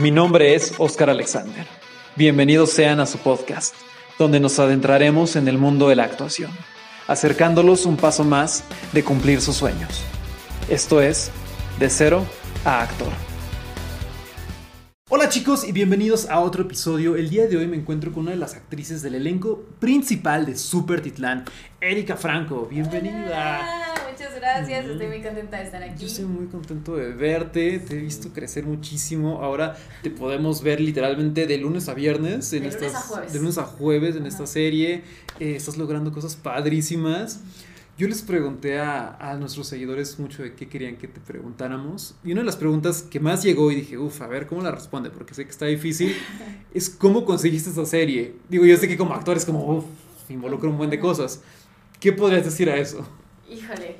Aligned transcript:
Mi 0.00 0.10
nombre 0.10 0.54
es 0.54 0.72
Oscar 0.78 1.10
Alexander. 1.10 1.66
Bienvenidos 2.16 2.70
sean 2.70 3.00
a 3.00 3.06
su 3.06 3.18
podcast, 3.18 3.74
donde 4.18 4.40
nos 4.40 4.58
adentraremos 4.58 5.36
en 5.36 5.46
el 5.46 5.58
mundo 5.58 5.90
de 5.90 5.96
la 5.96 6.04
actuación, 6.04 6.50
acercándolos 7.06 7.84
un 7.84 7.98
paso 7.98 8.24
más 8.24 8.64
de 8.94 9.04
cumplir 9.04 9.42
sus 9.42 9.56
sueños. 9.56 10.02
Esto 10.70 11.02
es 11.02 11.30
De 11.78 11.90
Cero 11.90 12.24
a 12.64 12.80
Actor. 12.80 13.12
Hola 15.10 15.28
chicos 15.28 15.68
y 15.68 15.72
bienvenidos 15.72 16.30
a 16.30 16.40
otro 16.40 16.62
episodio. 16.62 17.14
El 17.14 17.28
día 17.28 17.46
de 17.46 17.58
hoy 17.58 17.66
me 17.66 17.76
encuentro 17.76 18.10
con 18.10 18.22
una 18.22 18.30
de 18.30 18.38
las 18.38 18.54
actrices 18.54 19.02
del 19.02 19.16
elenco 19.16 19.66
principal 19.80 20.46
de 20.46 20.56
Super 20.56 21.02
Titlán, 21.02 21.44
Erika 21.78 22.16
Franco. 22.16 22.66
Bienvenida 22.70 23.89
muchas 24.30 24.40
gracias. 24.40 24.86
Estoy 24.86 25.06
muy 25.08 25.22
contenta 25.22 25.56
de 25.58 25.64
estar 25.64 25.82
aquí. 25.82 26.00
Yo 26.00 26.06
estoy 26.06 26.24
muy 26.24 26.46
contento 26.46 26.96
de 26.96 27.12
verte. 27.12 27.78
Te 27.80 27.96
he 27.96 28.00
visto 28.00 28.32
crecer 28.32 28.64
muchísimo. 28.64 29.42
Ahora 29.42 29.76
te 30.02 30.10
podemos 30.10 30.62
ver 30.62 30.80
literalmente 30.80 31.46
de 31.46 31.58
lunes 31.58 31.88
a 31.88 31.94
viernes. 31.94 32.52
En 32.52 32.62
de 32.62 32.68
estas, 32.68 32.92
lunes 32.92 32.94
a 32.94 33.00
jueves. 33.02 33.32
De 33.32 33.38
lunes 33.38 33.58
a 33.58 33.64
jueves 33.64 34.16
en 34.16 34.26
esta 34.26 34.46
serie. 34.46 35.02
Eh, 35.38 35.56
estás 35.56 35.76
logrando 35.76 36.12
cosas 36.12 36.36
padrísimas. 36.36 37.40
Yo 37.98 38.08
les 38.08 38.22
pregunté 38.22 38.78
a, 38.78 39.16
a, 39.16 39.36
nuestros 39.36 39.66
seguidores 39.66 40.18
mucho 40.18 40.42
de 40.42 40.54
qué 40.54 40.68
querían 40.68 40.96
que 40.96 41.06
te 41.06 41.20
preguntáramos. 41.20 42.14
Y 42.24 42.32
una 42.32 42.40
de 42.40 42.46
las 42.46 42.56
preguntas 42.56 43.02
que 43.02 43.20
más 43.20 43.42
llegó 43.42 43.70
y 43.70 43.74
dije, 43.74 43.98
uff, 43.98 44.22
a 44.22 44.26
ver 44.26 44.46
cómo 44.46 44.62
la 44.62 44.70
responde, 44.70 45.10
porque 45.10 45.34
sé 45.34 45.44
que 45.44 45.50
está 45.50 45.66
difícil, 45.66 46.16
es 46.74 46.88
cómo 46.88 47.26
conseguiste 47.26 47.68
esta 47.68 47.84
serie. 47.84 48.36
Digo, 48.48 48.64
yo 48.64 48.74
sé 48.78 48.88
que 48.88 48.96
como 48.96 49.12
actor 49.12 49.36
es 49.36 49.44
como, 49.44 49.66
uff, 49.66 49.84
involucra 50.30 50.70
un 50.70 50.78
buen 50.78 50.88
de 50.88 50.98
cosas. 50.98 51.42
¿Qué 51.98 52.10
podrías 52.10 52.46
decir 52.46 52.70
a 52.70 52.76
eso? 52.78 53.06
Híjole, 53.50 53.96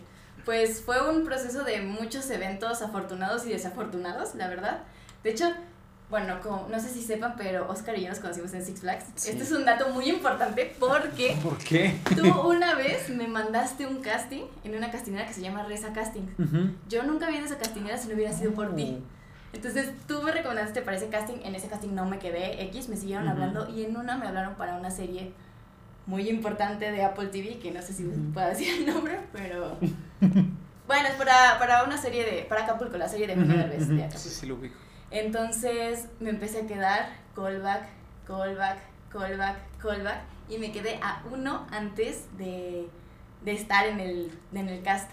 pues 0.50 0.82
fue 0.82 1.08
un 1.08 1.24
proceso 1.24 1.62
de 1.62 1.80
muchos 1.80 2.28
eventos 2.28 2.82
afortunados 2.82 3.46
y 3.46 3.50
desafortunados, 3.50 4.34
la 4.34 4.48
verdad. 4.48 4.78
De 5.22 5.30
hecho, 5.30 5.44
bueno, 6.10 6.40
como, 6.42 6.66
no 6.68 6.80
sé 6.80 6.88
si 6.88 7.02
sepan, 7.02 7.34
pero 7.38 7.70
Oscar 7.70 7.96
y 7.96 8.02
yo 8.02 8.08
nos 8.08 8.18
conocimos 8.18 8.52
en 8.54 8.66
Six 8.66 8.80
Flags. 8.80 9.04
Sí. 9.14 9.30
Este 9.30 9.44
es 9.44 9.52
un 9.52 9.64
dato 9.64 9.90
muy 9.90 10.10
importante 10.10 10.74
porque... 10.80 11.38
¿Por 11.44 11.56
qué? 11.58 12.00
Tú 12.16 12.48
una 12.48 12.74
vez 12.74 13.10
me 13.10 13.28
mandaste 13.28 13.86
un 13.86 14.02
casting 14.02 14.42
en 14.64 14.74
una 14.74 14.90
castinera 14.90 15.24
que 15.24 15.34
se 15.34 15.40
llama 15.40 15.62
Reza 15.62 15.92
Casting. 15.92 16.22
Uh 16.36 16.42
-huh. 16.42 16.74
Yo 16.88 17.04
nunca 17.04 17.28
a 17.28 17.30
esa 17.30 17.56
castinera 17.56 17.96
si 17.96 18.08
no 18.08 18.16
hubiera 18.16 18.32
sido 18.32 18.52
por 18.52 18.74
ti. 18.74 18.98
Entonces 19.52 19.92
tú 20.08 20.20
me 20.20 20.32
recomendaste 20.32 20.82
para 20.82 20.96
ese 20.96 21.10
casting, 21.10 21.44
en 21.44 21.54
ese 21.54 21.68
casting 21.68 21.94
no 21.94 22.06
me 22.06 22.18
quedé 22.18 22.60
X, 22.64 22.88
me 22.88 22.96
siguieron 22.96 23.26
uh 23.26 23.28
-huh. 23.28 23.32
hablando 23.34 23.70
y 23.70 23.84
en 23.84 23.96
una 23.96 24.16
me 24.16 24.26
hablaron 24.26 24.56
para 24.56 24.74
una 24.74 24.90
serie 24.90 25.32
muy 26.10 26.28
importante 26.28 26.90
de 26.90 27.04
Apple 27.04 27.28
TV, 27.28 27.60
que 27.60 27.70
no 27.70 27.80
sé 27.80 27.92
si 27.92 28.02
puedo 28.02 28.48
decir 28.48 28.80
el 28.80 28.92
nombre, 28.92 29.20
pero... 29.32 29.78
bueno, 30.86 31.08
es 31.08 31.14
para, 31.14 31.56
para 31.60 31.84
una 31.84 31.96
serie 31.96 32.24
de... 32.24 32.42
para 32.42 32.64
Acapulco, 32.64 32.98
la 32.98 33.08
serie 33.08 33.28
de 33.28 33.34
Eugenio 33.34 33.56
Derbez 33.56 33.88
de 33.88 33.94
Acapulco. 33.94 34.18
Sí, 34.18 34.28
sí 34.28 34.46
lo 34.46 34.56
ubico. 34.56 34.74
Entonces 35.12 36.06
me 36.18 36.30
empecé 36.30 36.62
a 36.62 36.66
quedar 36.66 37.10
callback, 37.36 37.84
callback, 38.26 38.78
callback, 39.12 39.78
callback 39.78 40.20
y 40.48 40.58
me 40.58 40.72
quedé 40.72 40.98
a 41.00 41.22
uno 41.30 41.66
antes 41.70 42.24
de, 42.36 42.88
de 43.44 43.52
estar 43.52 43.86
en 43.86 44.00
el, 44.00 44.32
en 44.52 44.68
el 44.68 44.82
cast. 44.82 45.08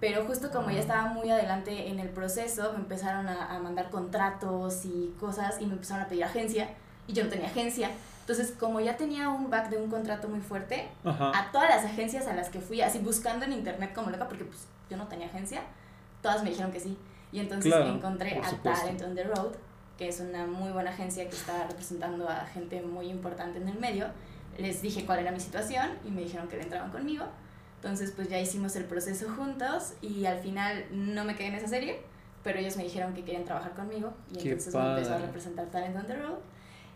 Pero 0.00 0.24
justo 0.24 0.50
como 0.50 0.70
ya 0.70 0.80
estaba 0.80 1.08
muy 1.08 1.28
adelante 1.30 1.88
en 1.88 1.98
el 1.98 2.08
proceso, 2.08 2.72
me 2.72 2.78
empezaron 2.78 3.28
a, 3.28 3.54
a 3.54 3.58
mandar 3.58 3.90
contratos 3.90 4.86
y 4.86 5.14
cosas 5.20 5.60
y 5.60 5.66
me 5.66 5.74
empezaron 5.74 6.04
a 6.04 6.08
pedir 6.08 6.24
agencia 6.24 6.70
y 7.06 7.12
yo 7.12 7.24
no 7.24 7.30
tenía 7.30 7.48
agencia. 7.48 7.90
Entonces, 8.28 8.54
como 8.58 8.78
ya 8.78 8.94
tenía 8.98 9.30
un 9.30 9.48
back 9.48 9.70
de 9.70 9.78
un 9.78 9.88
contrato 9.88 10.28
muy 10.28 10.40
fuerte, 10.40 10.86
Ajá. 11.02 11.30
a 11.34 11.50
todas 11.50 11.70
las 11.70 11.82
agencias 11.86 12.26
a 12.26 12.34
las 12.34 12.50
que 12.50 12.60
fui, 12.60 12.82
así 12.82 12.98
buscando 12.98 13.46
en 13.46 13.54
internet 13.54 13.94
como 13.94 14.10
loca, 14.10 14.28
porque 14.28 14.44
pues 14.44 14.66
yo 14.90 14.98
no 14.98 15.06
tenía 15.08 15.28
agencia, 15.28 15.62
todas 16.20 16.42
me 16.44 16.50
dijeron 16.50 16.70
que 16.70 16.78
sí. 16.78 16.98
Y 17.32 17.40
entonces 17.40 17.72
claro, 17.72 17.88
encontré 17.90 18.38
a 18.38 18.50
Talent 18.62 19.00
on 19.00 19.14
the 19.14 19.24
Road, 19.24 19.52
que 19.96 20.08
es 20.08 20.20
una 20.20 20.46
muy 20.46 20.70
buena 20.72 20.90
agencia 20.90 21.26
que 21.26 21.34
está 21.36 21.66
representando 21.68 22.28
a 22.28 22.44
gente 22.44 22.82
muy 22.82 23.06
importante 23.08 23.60
en 23.60 23.68
el 23.68 23.78
medio. 23.78 24.08
Les 24.58 24.82
dije 24.82 25.06
cuál 25.06 25.20
era 25.20 25.30
mi 25.32 25.40
situación 25.40 25.88
y 26.04 26.10
me 26.10 26.20
dijeron 26.20 26.48
que 26.48 26.58
le 26.58 26.64
entraban 26.64 26.90
conmigo. 26.90 27.24
Entonces 27.76 28.12
pues 28.14 28.28
ya 28.28 28.38
hicimos 28.38 28.76
el 28.76 28.84
proceso 28.84 29.26
juntos 29.30 29.94
y 30.02 30.26
al 30.26 30.40
final 30.40 30.84
no 30.90 31.24
me 31.24 31.34
quedé 31.34 31.46
en 31.46 31.54
esa 31.54 31.68
serie, 31.68 32.02
pero 32.44 32.58
ellos 32.58 32.76
me 32.76 32.82
dijeron 32.84 33.14
que 33.14 33.24
querían 33.24 33.44
trabajar 33.44 33.72
conmigo 33.72 34.12
y 34.30 34.34
Qué 34.36 34.50
entonces 34.50 34.74
padre. 34.74 34.88
me 34.92 34.98
empezó 34.98 35.14
a 35.14 35.18
representar 35.18 35.66
Talent 35.68 35.96
on 35.96 36.06
the 36.06 36.16
Road. 36.16 36.38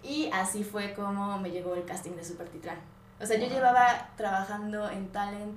Y 0.02 0.28
así 0.32 0.64
fue 0.64 0.94
como 0.94 1.38
me 1.38 1.50
llegó 1.50 1.74
el 1.74 1.84
casting 1.84 2.12
de 2.12 2.24
Super 2.24 2.48
Titlán. 2.48 2.78
O 3.20 3.26
sea, 3.26 3.38
yo 3.38 3.46
llevaba 3.48 4.08
trabajando 4.16 4.90
en 4.90 5.08
Talent 5.08 5.56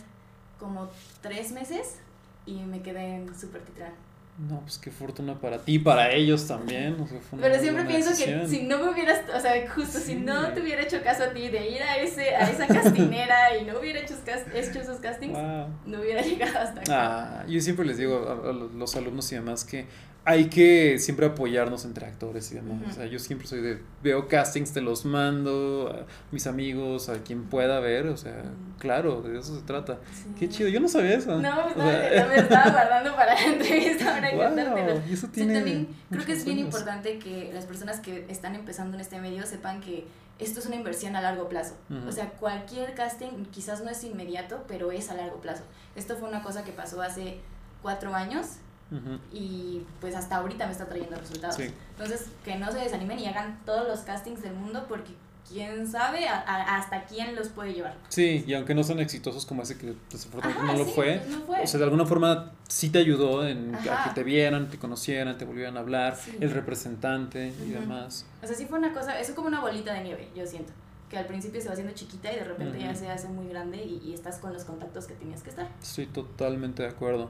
como 0.59 0.89
tres 1.21 1.51
meses 1.51 1.97
y 2.45 2.61
me 2.63 2.81
quedé 2.81 3.15
en 3.15 3.35
Super 3.39 3.61
Titlán. 3.61 3.93
No, 4.37 4.59
pues 4.59 4.77
qué 4.77 4.91
fortuna 4.91 5.39
para 5.39 5.59
ti 5.59 5.75
y 5.75 5.79
para 5.79 6.11
ellos 6.11 6.45
también. 6.45 6.99
O 6.99 7.07
sea, 7.07 7.21
fue 7.21 7.39
una 7.39 7.47
Pero 7.47 7.61
siempre 7.61 7.85
pienso 7.85 8.09
que 8.09 8.45
si 8.47 8.63
no 8.63 8.79
me 8.79 8.89
hubieras, 8.91 9.21
o 9.33 9.39
sea, 9.39 9.53
justo 9.71 9.97
Sí. 9.97 10.07
si 10.07 10.15
no 10.15 10.49
te 10.53 10.61
hubiera 10.61 10.81
hecho 10.81 11.01
caso 11.01 11.23
a 11.23 11.29
ti 11.29 11.47
de 11.47 11.69
ir 11.69 11.81
a 11.81 11.97
ese 11.97 12.35
a 12.35 12.49
esa 12.49 12.67
castinera 12.67 13.57
y 13.57 13.63
no 13.63 13.79
hubiera 13.79 14.01
hecho, 14.01 14.13
hecho 14.53 14.81
esos 14.81 14.99
castings, 14.99 15.33
Wow. 15.39 15.67
no 15.85 16.01
hubiera 16.01 16.21
llegado 16.21 16.59
hasta 16.59 16.81
acá. 16.81 17.39
Ah, 17.41 17.45
yo 17.47 17.61
siempre 17.61 17.85
les 17.85 17.97
digo 17.97 18.27
a, 18.29 18.51
los 18.51 18.95
alumnos 18.97 19.31
y 19.31 19.35
demás 19.35 19.63
que 19.63 19.87
hay 20.27 20.49
que 20.49 20.97
siempre 20.97 21.27
apoyarnos 21.27 21.85
entre 21.85 22.07
actores 22.07 22.51
y 22.51 22.55
demás. 22.55 22.81
O 22.89 22.93
sea, 22.93 23.05
yo 23.05 23.19
siempre 23.19 23.47
soy 23.47 23.61
de, 23.61 23.79
veo 24.01 24.27
castings, 24.27 24.73
te 24.73 24.81
los 24.81 25.05
mando 25.05 25.87
a 25.95 26.07
mis 26.31 26.47
amigos, 26.47 27.09
a 27.09 27.21
quien 27.21 27.43
pueda 27.43 27.79
ver. 27.79 28.07
O 28.07 28.17
sea, 28.17 28.43
claro, 28.79 29.21
de 29.21 29.37
eso 29.37 29.55
se 29.55 29.61
trata. 29.61 29.99
Sí. 30.11 30.25
Qué 30.39 30.49
chido, 30.49 30.69
yo 30.69 30.79
no 30.79 30.87
sabía 30.87 31.17
eso. 31.17 31.39
No, 31.39 31.71
pues, 31.75 31.75
sea, 31.75 32.23
no, 32.23 32.29
me 32.29 32.35
estaba 32.39 32.71
guardando 32.71 33.15
para 33.15 33.35
la 33.35 33.45
entrevista 33.45 34.05
para 34.05 34.31
Wow, 34.35 35.01
y 35.07 35.13
eso 35.13 35.27
Sí, 35.27 35.33
tiene 35.33 35.53
también 35.53 35.87
creo 36.09 36.25
que 36.25 36.33
es 36.33 36.43
bien 36.43 36.57
años. 36.57 36.65
importante 36.73 37.19
que 37.19 37.51
las 37.53 37.65
personas 37.65 37.99
que 37.99 38.25
están 38.27 38.55
empezando 38.55 38.95
en 38.95 39.01
este 39.01 39.21
medio 39.21 39.45
sepan 39.45 39.79
que 39.79 40.07
esto 40.39 40.59
es 40.59 40.65
una 40.65 40.75
inversión 40.75 41.15
a 41.15 41.21
largo 41.21 41.47
plazo. 41.49 41.75
O 42.07 42.11
sea, 42.11 42.31
cualquier 42.31 42.95
casting 42.95 43.45
quizás 43.51 43.83
no 43.83 43.91
es 43.91 44.03
inmediato, 44.03 44.65
pero 44.67 44.91
es 44.91 45.11
a 45.11 45.13
largo 45.13 45.39
plazo. 45.39 45.63
Esto 45.95 46.17
fue 46.17 46.27
una 46.27 46.41
cosa 46.41 46.63
que 46.63 46.71
pasó 46.71 47.03
hace 47.03 47.37
cuatro 47.83 48.15
años 48.15 48.57
Ujú. 48.91 49.17
y 49.33 49.81
pues 49.99 50.13
hasta 50.15 50.35
ahorita 50.37 50.65
me 50.67 50.71
está 50.71 50.85
trayendo 50.85 51.15
resultados. 51.17 51.55
Sí. 51.55 51.71
Entonces, 51.91 52.27
que 52.43 52.55
no 52.55 52.71
se 52.71 52.77
desanimen 52.79 53.17
y 53.19 53.25
hagan 53.25 53.59
todos 53.65 53.87
los 53.87 53.99
castings 54.01 54.41
del 54.43 54.53
mundo 54.53 54.85
porque 54.87 55.11
quién 55.49 55.87
sabe 55.87 56.27
a- 56.27 56.39
a- 56.39 56.77
hasta 56.77 57.05
quién 57.05 57.35
los 57.35 57.49
puede 57.49 57.73
llevar. 57.73 57.95
Sí, 58.09 58.43
y 58.47 58.53
aunque 58.53 58.73
no 58.75 58.83
son 58.83 58.99
exitosos 58.99 59.45
como 59.45 59.63
ese 59.63 59.77
que 59.77 59.95
desafortunadamente 60.11 60.73
no 60.73 60.79
lo 60.79 60.85
sí, 60.85 60.91
fue, 60.95 61.21
no 61.29 61.39
fue. 61.41 61.61
o 61.61 61.67
sea, 61.67 61.77
de 61.79 61.83
alguna 61.83 62.05
forma 62.05 62.51
sí 62.67 62.89
te 62.89 62.99
ayudó 62.99 63.47
en 63.47 63.73
a 63.75 64.03
que 64.05 64.09
te 64.15 64.23
vieran, 64.23 64.69
te 64.69 64.77
conocieran, 64.79 65.37
te 65.37 65.45
volvieran 65.45 65.77
a 65.77 65.81
hablar, 65.81 66.15
Sí. 66.15 66.35
el 66.39 66.51
representante 66.51 67.49
y 67.59 67.71
Ujú. 67.71 67.79
demás. 67.81 68.25
O 68.43 68.47
sea, 68.47 68.55
sí 68.55 68.65
fue 68.65 68.77
una 68.79 68.93
cosa, 68.93 69.19
es 69.19 69.29
como 69.31 69.47
una 69.47 69.61
bolita 69.61 69.93
de 69.93 70.01
nieve, 70.03 70.29
yo 70.35 70.45
siento. 70.45 70.73
Que 71.09 71.17
al 71.19 71.25
principio 71.27 71.61
se 71.61 71.67
va 71.67 71.73
haciendo 71.73 71.93
chiquita 71.93 72.31
y 72.33 72.35
de 72.37 72.43
repente 72.43 72.79
ya 72.79 72.89
Ujú. 72.91 72.99
se 72.99 73.09
hace 73.09 73.27
muy 73.27 73.47
grande 73.47 73.83
y, 73.83 74.01
y 74.03 74.13
estás 74.15 74.37
con 74.39 74.51
los 74.53 74.63
contactos 74.63 75.05
que 75.05 75.13
tenías 75.13 75.43
que 75.43 75.51
estar. 75.51 75.67
Estoy 75.81 76.07
totalmente 76.07 76.81
de 76.83 76.89
acuerdo. 76.89 77.29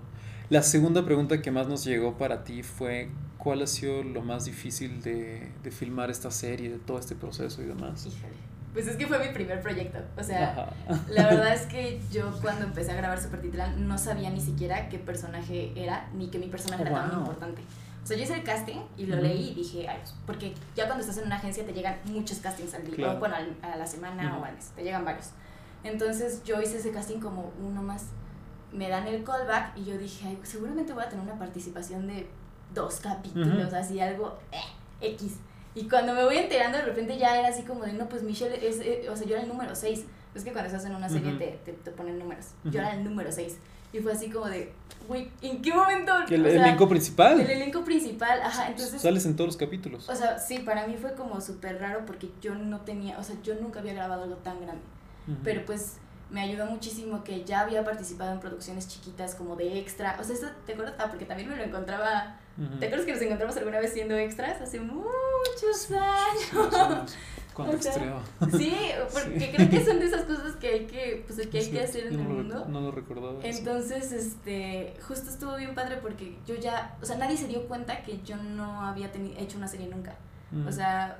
La 0.49 0.61
segunda 0.61 1.03
pregunta 1.05 1.41
que 1.41 1.51
más 1.51 1.67
nos 1.67 1.83
llegó 1.85 2.17
para 2.17 2.43
ti 2.43 2.61
fue 2.63 3.09
¿cuál 3.37 3.61
ha 3.63 3.67
sido 3.67 4.03
lo 4.03 4.21
más 4.21 4.45
difícil 4.45 5.01
de, 5.01 5.51
de 5.63 5.71
filmar 5.71 6.09
esta 6.11 6.29
serie, 6.31 6.69
de 6.69 6.77
todo 6.79 6.99
este 6.99 7.15
proceso 7.15 7.61
y 7.61 7.65
demás? 7.65 8.05
Híjole. 8.05 8.33
Pues 8.73 8.87
es 8.87 8.97
que 8.97 9.07
fue 9.07 9.17
mi 9.25 9.33
primer 9.33 9.61
proyecto. 9.61 9.99
O 10.17 10.23
sea, 10.23 10.51
Ajá. 10.51 10.99
la 11.09 11.23
verdad 11.29 11.53
es 11.53 11.61
que 11.63 11.99
yo 12.11 12.31
cuando 12.41 12.65
empecé 12.65 12.91
a 12.91 12.95
grabar 12.95 13.19
Super 13.21 13.41
Titlán 13.41 13.87
no 13.87 13.97
sabía 13.97 14.29
ni 14.29 14.41
siquiera 14.41 14.89
qué 14.89 14.99
personaje 14.99 15.71
era, 15.75 16.09
ni 16.13 16.27
que 16.29 16.37
mi 16.37 16.47
personaje 16.47 16.83
Oh, 16.83 16.87
era 16.87 16.95
tan 17.01 17.09
wow. 17.11 17.19
importante. 17.21 17.61
O 18.03 18.07
sea, 18.07 18.17
yo 18.17 18.23
hice 18.23 18.35
el 18.35 18.43
casting 18.43 18.81
y 18.97 19.07
lo 19.07 19.15
Ujú. 19.15 19.23
leí 19.25 19.49
y 19.49 19.55
dije, 19.55 19.87
ay, 19.87 19.97
pues, 20.01 20.13
porque 20.27 20.53
ya 20.75 20.85
cuando 20.85 21.01
estás 21.01 21.17
en 21.17 21.25
una 21.25 21.37
agencia 21.37 21.65
te 21.65 21.73
llegan 21.73 21.97
muchos 22.05 22.37
castings 22.37 22.73
al 22.75 22.85
día, 22.85 22.95
Claro. 22.95 23.17
o 23.17 23.19
bueno, 23.19 23.35
a 23.63 23.75
la 23.77 23.87
semana 23.87 24.33
Ujú. 24.33 24.41
o 24.41 24.45
al 24.45 24.53
mes, 24.55 24.69
te 24.75 24.83
llegan 24.83 25.03
varios. 25.05 25.29
Entonces 25.83 26.43
yo 26.43 26.61
hice 26.61 26.77
ese 26.77 26.91
casting 26.91 27.19
como 27.19 27.51
uno 27.63 27.81
más. 27.81 28.05
Me 28.75 28.89
dan 28.89 29.07
el 29.07 29.23
callback 29.23 29.77
y 29.77 29.85
yo 29.85 29.97
dije, 29.97 30.27
ay, 30.27 30.39
seguramente 30.43 30.93
voy 30.93 31.03
a 31.03 31.09
tener 31.09 31.23
una 31.23 31.37
participación 31.39 32.07
de 32.07 32.27
dos 32.73 32.99
capítulos, 32.99 33.67
Ujú. 33.67 33.75
así 33.75 33.99
algo 33.99 34.37
eh, 34.51 35.07
X. 35.13 35.37
Y 35.75 35.87
cuando 35.89 36.13
me 36.13 36.23
voy 36.23 36.37
enterando, 36.37 36.77
de 36.77 36.85
repente 36.85 37.17
ya 37.17 37.37
era 37.37 37.49
así 37.49 37.63
como 37.63 37.83
de, 37.83 37.93
no, 37.93 38.07
pues 38.07 38.23
Michelle 38.23 38.55
es, 38.67 38.79
eh, 38.79 39.07
o 39.09 39.15
sea, 39.15 39.25
yo 39.27 39.35
era 39.35 39.43
el 39.43 39.49
número 39.49 39.75
6. 39.75 40.05
Es 40.33 40.43
que 40.43 40.51
cuando 40.51 40.67
estás 40.67 40.85
en 40.85 40.95
una 40.95 41.07
serie 41.09 41.29
Ujú. 41.29 41.37
te, 41.39 41.59
te, 41.63 41.71
te 41.73 41.91
ponen 41.91 42.19
números. 42.19 42.47
Ujú. 42.63 42.71
Yo 42.73 42.79
era 42.81 42.93
el 42.93 43.03
número 43.03 43.31
6. 43.31 43.57
Y 43.93 43.99
fue 43.99 44.11
así 44.11 44.29
como 44.29 44.47
de, 44.47 44.73
güey, 45.07 45.31
¿en 45.41 45.61
qué 45.61 45.73
momento? 45.73 46.11
El 46.29 46.45
O 46.45 46.49
sea, 46.49 46.65
elenco 46.65 46.89
principal. 46.89 47.39
El 47.39 47.49
elenco 47.49 47.85
principal, 47.85 48.41
ajá, 48.41 48.67
entonces... 48.67 49.01
Sales 49.01 49.25
en 49.25 49.37
todos 49.37 49.47
los 49.49 49.57
capítulos. 49.57 50.09
O 50.09 50.15
sea, 50.15 50.37
sí, 50.37 50.59
para 50.59 50.85
mí 50.87 50.97
fue 50.97 51.13
como 51.13 51.39
súper 51.39 51.79
raro 51.79 52.05
porque 52.05 52.29
yo 52.41 52.55
no 52.55 52.81
tenía, 52.81 53.17
o 53.17 53.23
sea, 53.23 53.37
yo 53.41 53.55
nunca 53.55 53.79
había 53.79 53.93
grabado 53.93 54.23
algo 54.23 54.35
tan 54.37 54.59
grande. 54.59 54.83
Ujú. 55.27 55.37
Pero 55.45 55.63
pues 55.65 55.97
me 56.29 56.41
ayudó 56.41 56.65
muchísimo 56.65 57.23
que 57.23 57.43
ya 57.43 57.61
había 57.61 57.83
participado 57.83 58.31
en 58.33 58.39
producciones 58.39 58.87
chiquitas 58.87 59.35
como 59.35 59.55
de 59.55 59.79
extra. 59.79 60.17
O 60.19 60.23
sea, 60.23 60.35
¿te 60.65 60.73
acuerdas? 60.73 60.95
Ah, 60.99 61.07
porque 61.09 61.25
también 61.25 61.49
me 61.49 61.55
lo 61.55 61.63
encontraba. 61.63 62.37
¿Te 62.79 62.85
acuerdas 62.85 63.05
que 63.05 63.13
nos 63.13 63.21
encontramos 63.21 63.57
alguna 63.57 63.79
vez 63.79 63.91
siendo 63.93 64.15
extras? 64.15 64.61
Hace 64.61 64.79
muchos 64.79 65.91
años. 65.91 67.17
Cuando 67.53 67.77
O 67.77 67.81
sea, 67.81 67.91
extreo. 67.91 68.19
Sí, 68.57 68.75
porque 69.13 69.39
Sí. 69.39 69.51
creo 69.55 69.69
que 69.69 69.85
son 69.85 69.99
de 69.99 70.05
esas 70.05 70.23
cosas 70.23 70.55
que 70.55 70.67
hay 70.67 70.85
que, 70.87 71.23
pues, 71.27 71.47
que, 71.47 71.59
hay 71.59 71.71
que 71.71 71.81
hacer 71.81 72.07
en 72.07 72.13
el 72.13 72.19
mundo. 72.19 72.65
No 72.69 72.81
lo 72.81 72.91
recordaba. 72.91 73.39
eso. 73.43 73.59
Entonces, 73.59 74.11
este, 74.11 74.93
justo 75.07 75.29
estuvo 75.29 75.55
bien 75.55 75.75
padre 75.75 75.97
porque 76.01 76.37
yo 76.45 76.55
ya, 76.55 76.97
o 77.01 77.05
sea, 77.05 77.17
nadie 77.17 77.37
se 77.37 77.47
dio 77.47 77.67
cuenta 77.67 78.01
que 78.03 78.21
yo 78.23 78.35
no 78.37 78.81
había 78.85 79.11
hecho 79.37 79.57
una 79.57 79.67
serie 79.67 79.87
nunca. 79.87 80.15
O 80.67 80.71
sea, 80.71 81.17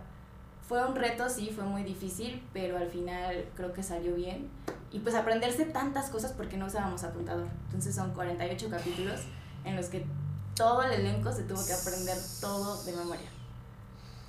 fue 0.68 0.86
un 0.86 0.96
reto, 0.96 1.30
sí, 1.30 1.52
fue 1.54 1.64
muy 1.64 1.84
difícil, 1.84 2.42
pero 2.54 2.78
al 2.78 2.88
final 2.88 3.46
creo 3.56 3.74
que 3.74 3.84
salió 3.84 4.16
bien. 4.16 4.50
Y 4.92 5.00
pues 5.00 5.14
aprenderse 5.14 5.66
tantas 5.66 6.10
cosas 6.10 6.32
porque 6.32 6.58
no 6.58 6.66
usábamos 6.66 7.04
apuntador. 7.04 7.48
Entonces 7.66 7.94
son 7.94 8.14
48 8.14 8.70
capítulos 8.70 9.22
en 9.64 9.76
los 9.76 9.88
que 9.88 10.06
todo 10.56 10.82
el 10.84 10.94
elenco 10.94 11.32
se 11.32 11.44
tuvo 11.44 11.66
que 11.66 11.74
aprender 11.74 12.18
todo 12.40 12.84
de 12.84 12.94
memoria. 12.94 13.30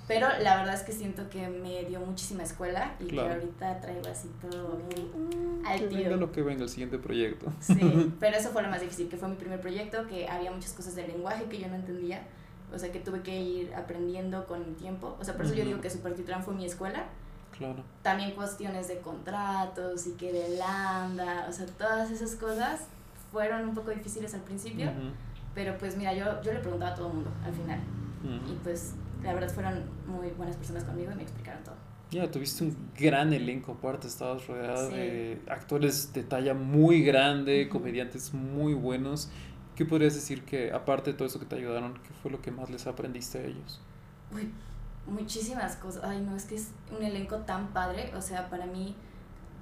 Pero 0.09 0.29
la 0.41 0.57
verdad 0.57 0.75
es 0.75 0.83
que 0.83 0.93
siento 0.93 1.29
que 1.31 1.49
me 1.49 1.85
dio 1.85 2.01
muchísima 2.01 2.45
escuela 2.45 2.95
y 3.01 3.07
que 3.07 3.21
ahorita 3.21 3.81
traigo 3.81 4.09
así 4.09 4.31
todo 4.41 4.79
muy 4.79 5.65
al. 5.67 5.81
Que 5.81 5.87
venga 5.87 6.17
lo 6.17 6.31
que 6.31 6.43
venga 6.43 6.63
el 6.63 6.69
siguiente 6.69 6.99
proyecto. 6.99 7.53
Sí, 7.61 8.15
pero 8.21 8.37
eso 8.37 8.51
fue 8.51 8.63
lo 8.63 8.69
más 8.69 8.81
difícil, 8.81 9.09
que 9.09 9.17
fue 9.17 9.29
mi 9.29 9.35
primer 9.35 9.61
proyecto, 9.61 10.07
que 10.07 10.29
había 10.29 10.53
muchas 10.53 10.73
cosas 10.75 10.95
del 10.95 11.09
lenguaje 11.09 11.45
que 11.47 11.59
yo 11.59 11.69
no 11.69 11.75
entendía. 11.75 12.23
O 12.75 12.79
sea, 12.79 12.93
que 12.93 13.01
tuve 13.01 13.23
que 13.23 13.41
ir 13.41 13.75
aprendiendo 13.75 14.47
con 14.47 14.63
el 14.63 14.75
tiempo. 14.75 15.17
O 15.21 15.25
sea, 15.25 15.35
por 15.35 15.47
eso 15.47 15.55
yo 15.55 15.65
digo 15.65 15.81
que 15.81 15.91
Super 15.91 16.15
Titran 16.15 16.43
fue 16.43 16.55
mi 16.55 16.65
escuela. 16.65 17.05
Claro. 17.57 17.83
También 18.03 18.33
cuestiones 18.33 18.89
de 18.89 18.99
contratos 18.99 20.07
y 20.07 20.13
que 20.13 20.33
de 20.33 20.57
lambda, 20.57 21.47
o 21.49 21.53
sea, 21.53 21.67
todas 21.67 22.11
esas 22.11 22.35
cosas 22.35 22.83
fueron 23.33 23.69
un 23.69 23.75
poco 23.75 23.91
difíciles 23.91 24.35
al 24.35 24.43
principio. 24.43 24.91
Pero 25.55 25.79
pues 25.79 25.97
mira, 25.97 26.13
yo, 26.13 26.43
yo 26.43 26.53
le 26.53 26.61
preguntaba 26.61 26.93
a 26.93 26.95
todo 26.95 27.09
el 27.09 27.15
mundo 27.15 27.31
al 27.45 27.53
final. 27.53 27.81
Y 28.47 28.55
pues 28.63 28.95
la 29.23 29.33
verdad 29.33 29.49
fueron 29.49 29.85
muy 30.07 30.31
buenas 30.31 30.57
personas 30.57 30.85
conmigo 30.85 31.13
y 31.13 31.15
me 31.15 31.23
explicaron 31.23 31.63
todo. 31.65 31.77
Ya, 32.11 32.31
tuviste 32.31 32.63
un 32.63 32.77
gran 32.97 33.33
elenco 33.33 33.73
aparte, 33.73 34.07
estabas 34.07 34.47
rodeada 34.47 34.89
de 34.89 35.41
actores 35.49 36.13
de 36.13 36.23
talla 36.23 36.55
muy 36.55 37.03
grande, 37.03 37.69
comediantes 37.69 38.33
muy 38.33 38.75
buenos. 38.75 39.29
¿Qué 39.77 39.85
podrías 39.85 40.15
decir 40.15 40.45
que, 40.45 40.73
aparte 40.73 41.13
de 41.13 41.19
todo 41.19 41.29
eso 41.29 41.39
que 41.39 41.45
te 41.47 41.57
ayudaron, 41.57 41.95
qué 41.95 42.15
fue 42.23 42.31
lo 42.31 42.41
que 42.41 42.51
más 42.51 42.71
les 42.71 42.87
aprendiste 42.87 43.39
a 43.39 43.43
ellos? 43.43 43.79
Uy, 44.35 44.51
muchísimas 45.07 45.77
cosas. 45.77 46.03
Ay, 46.03 46.21
no, 46.23 46.35
es 46.35 46.47
que 46.47 46.57
es 46.57 46.71
un 46.97 47.05
elenco 47.05 47.37
tan 47.41 47.69
padre. 47.69 48.11
O 48.17 48.23
sea, 48.23 48.49
para 48.49 48.65
mí, 48.65 48.97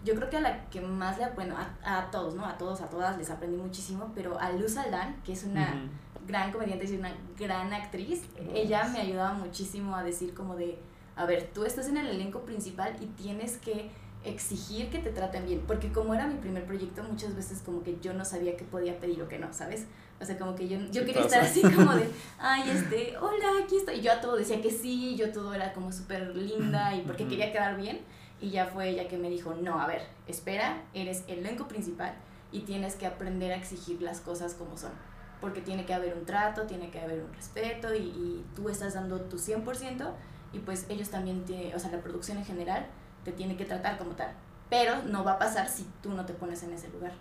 yo 0.05 0.15
creo 0.15 0.31
que 0.31 0.37
a 0.37 0.41
la 0.41 0.71
que 0.71 0.81
más 0.81 1.19
le, 1.19 1.29
bueno, 1.31 1.57
a, 1.57 1.99
a 1.99 2.11
todos, 2.13 2.35
¿no? 2.37 2.47
A 2.47 2.57
todos, 2.57 2.81
a 2.81 2.89
todas 2.89 3.19
les 3.19 3.29
aprendí 3.29 3.57
muchísimo, 3.57 4.13
pero 4.15 4.39
a 4.39 4.53
Luz 4.53 4.77
Aldán, 4.77 5.21
que 5.25 5.33
es 5.33 5.43
una 5.43 5.91
gran 6.29 6.53
comediante 6.53 6.87
y 6.87 6.97
una 6.97 7.13
gran 7.37 7.73
actriz, 7.73 8.23
ella 8.55 8.89
me 8.89 9.01
ayudaba 9.01 9.35
muchísimo 9.35 9.97
a 9.97 10.05
decir 10.05 10.33
como 10.33 10.55
de, 10.55 10.79
a 11.17 11.27
ver, 11.27 11.51
tú 11.53 11.65
estás 11.65 11.89
en 11.89 11.97
el 11.97 12.07
elenco 12.07 12.41
principal 12.43 12.97
y 13.01 13.07
tienes 13.07 13.59
que 13.59 13.91
exigir 14.25 14.91
que 14.91 14.99
te 15.01 15.11
traten 15.11 15.45
bien, 15.45 15.63
porque 15.67 15.93
como 15.93 16.15
era 16.15 16.27
mi 16.27 16.37
primer 16.37 16.65
proyecto, 16.65 17.03
muchas 17.03 17.37
veces 17.37 17.61
como 17.63 17.83
que 17.83 17.99
yo 18.01 18.15
no 18.15 18.25
sabía 18.25 18.57
qué 18.57 18.65
podía 18.65 18.99
pedir 18.99 19.23
o 19.23 19.29
qué 19.29 19.39
no, 19.39 19.53
¿sabes? 19.53 19.87
O 20.21 20.25
sea, 20.25 20.39
como 20.39 20.55
que 20.55 20.69
yo, 20.69 20.79
yo 20.91 21.05
quería 21.05 21.23
estar 21.23 21.43
así 21.43 21.61
como 21.61 21.95
de, 21.95 22.09
ay, 22.39 22.71
este, 22.71 23.17
hola, 23.19 23.65
aquí 23.65 23.77
estoy. 23.77 23.97
Y 23.97 24.01
yo 24.03 24.13
a 24.13 24.21
todo 24.21 24.37
decía 24.37 24.61
que 24.63 24.71
sí, 24.71 25.17
yo 25.17 25.33
todo 25.33 25.53
era 25.55 25.73
como 25.73 25.93
súper 25.93 26.35
linda 26.37 26.95
y 26.95 27.03
porque 27.03 27.27
quería 27.27 27.53
quedar 27.53 27.77
bien. 27.77 28.01
Y 28.41 28.51
ya 28.51 28.67
fue 28.67 28.91
ella 28.91 29.09
que 29.09 29.17
me 29.17 29.31
dijo, 29.31 29.55
no, 29.55 29.81
a 29.81 29.87
ver, 29.87 30.03
espera, 30.27 30.83
eres 30.93 31.25
el 31.29 31.41
elenco 31.41 31.67
principal 31.69 32.15
y 32.53 32.61
tienes 32.61 32.95
que 32.95 33.07
aprender 33.07 33.53
a 33.53 33.57
exigir 33.57 34.03
las 34.03 34.21
cosas 34.21 34.55
como 34.55 34.77
son 34.77 34.93
porque 35.41 35.61
tiene 35.61 35.85
que 35.85 35.93
haber 35.93 36.17
un 36.17 36.25
trato, 36.25 36.63
tiene 36.63 36.91
que 36.91 36.99
haber 36.99 37.23
un 37.23 37.31
respeto 37.35 37.95
y, 37.95 37.99
y 37.99 38.47
tú 38.57 38.71
estás 38.71 38.95
dando 38.95 39.21
tu 39.21 39.37
100% 39.37 40.11
y 40.55 40.61
pues 40.61 40.87
ellos 40.89 41.11
también, 41.11 41.45
tiene, 41.45 41.75
o 41.75 41.79
sea, 41.79 41.91
la 41.91 42.01
producción 42.01 42.39
en 42.39 42.45
general 42.45 42.87
te 43.25 43.33
tiene 43.33 43.57
que 43.57 43.65
tratar 43.65 43.99
como 43.99 44.13
tal. 44.13 44.33
Pero 44.71 45.03
no 45.03 45.25
va 45.25 45.33
a 45.33 45.39
pasar 45.39 45.69
si 45.69 45.87
tú 46.03 46.13
no 46.13 46.25
te 46.25 46.33
pones 46.33 46.63
en 46.63 46.73
ese 46.73 46.89
lugar. 46.89 47.13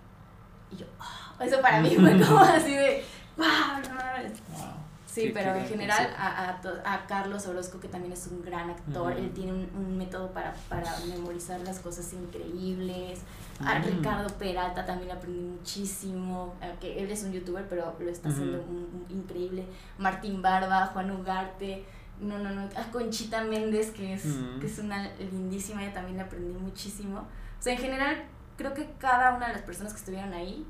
Y 0.72 0.78
yo, 0.78 0.86
oh, 1.00 1.44
eso 1.44 1.62
para 1.62 1.82
mí 1.82 1.96
fue 1.96 2.20
como 2.22 2.40
así 2.40 2.74
de, 2.74 3.04
wow, 3.38 3.48
no 3.48 4.58
wow. 4.58 4.74
Sí, 5.14 5.30
pero 5.32 5.54
en 5.54 5.68
general 5.68 6.10
a, 6.18 6.50
a, 6.50 6.94
a, 6.94 7.06
Carlos 7.06 7.46
Orozco, 7.46 7.80
que 7.80 7.88
también 7.88 8.14
es 8.14 8.26
un 8.26 8.42
gran 8.42 8.72
actor, 8.72 9.14
él 9.14 9.30
tiene 9.32 9.52
un, 9.52 9.70
un, 9.76 9.96
método 9.96 10.32
para, 10.32 10.56
para 10.68 10.92
memorizar 11.08 11.60
las 11.62 11.80
cosas 11.80 12.12
increíbles. 12.14 13.20
A 13.64 13.78
Ricardo 13.78 14.28
Peralta 14.40 14.88
también 14.88 15.12
aprendí 15.12 15.40
muchísimo, 15.40 16.56
que 16.82 17.04
él 17.04 17.12
es 17.12 17.24
un 17.24 17.32
youtuber, 17.32 17.68
pero 17.70 17.96
lo 18.00 18.10
está 18.10 18.30
haciendo 18.30 18.66
increíble. 19.10 19.66
Martín 20.00 20.42
Barba, 20.42 20.88
Juan 20.88 21.12
Ugarte, 21.12 21.86
no, 22.20 22.40
no, 22.40 22.50
no, 22.50 22.62
a 22.76 22.92
Conchita 22.92 23.44
Méndez, 23.44 23.92
que 23.92 24.14
es, 24.14 24.24
que 24.60 24.66
es 24.66 24.80
una 24.80 25.12
lindísima, 25.18 25.84
ella 25.84 25.94
también 25.94 26.18
le 26.18 26.24
aprendí 26.24 26.58
muchísimo. 26.58 27.20
O 27.20 27.62
sea, 27.62 27.74
en 27.74 27.80
general, 27.80 28.24
creo 28.58 28.74
que 28.74 28.94
cada 29.00 29.36
una 29.36 29.48
de 29.48 29.54
las 29.54 29.62
personas 29.64 29.94
que 29.94 30.00
estuvieron 30.00 30.34
ahí 30.34 30.66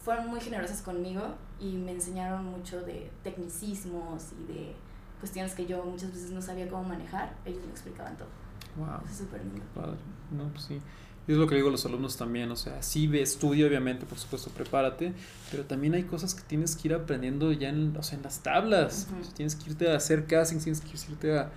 fueron 0.00 0.28
muy 0.28 0.40
generosas 0.40 0.82
conmigo 0.82 1.34
y 1.60 1.76
me 1.76 1.92
enseñaron 1.92 2.44
mucho 2.44 2.80
de 2.82 3.10
tecnicismos 3.22 4.30
y 4.40 4.52
de 4.52 4.76
cuestiones 5.20 5.54
que 5.54 5.66
yo 5.66 5.84
muchas 5.84 6.12
veces 6.12 6.30
no 6.32 6.42
sabía 6.42 6.68
cómo 6.68 6.82
manejar, 6.82 7.36
ellos 7.44 7.64
me 7.64 7.70
explicaban 7.70 8.16
todo. 8.16 8.28
Wow. 8.76 9.08
es 9.08 9.18
súper 9.18 9.44
lindo. 9.44 9.62
Padre. 9.74 9.98
No, 10.30 10.48
pues 10.48 10.64
sí. 10.64 10.80
Y 11.28 11.32
es 11.32 11.38
lo 11.38 11.46
que 11.46 11.54
digo 11.54 11.68
a 11.68 11.70
los 11.70 11.86
alumnos 11.86 12.16
también, 12.16 12.50
o 12.50 12.56
sea, 12.56 12.82
sí 12.82 13.06
ve, 13.06 13.22
estudia 13.22 13.66
obviamente, 13.68 14.06
por 14.06 14.18
supuesto, 14.18 14.50
prepárate, 14.50 15.12
pero 15.52 15.64
también 15.64 15.94
hay 15.94 16.02
cosas 16.02 16.34
que 16.34 16.42
tienes 16.42 16.74
que 16.74 16.88
ir 16.88 16.94
aprendiendo 16.94 17.52
ya 17.52 17.68
en, 17.68 17.96
o 17.96 18.02
sea, 18.02 18.16
en 18.16 18.24
las 18.24 18.40
tablas. 18.40 19.06
tienes 19.36 19.54
que 19.54 19.70
irte 19.70 19.92
a 19.92 19.96
hacer 19.96 20.26
casting, 20.26 20.58
tienes 20.58 20.80
que 20.80 20.90
irte 21.12 21.38
a, 21.38 21.52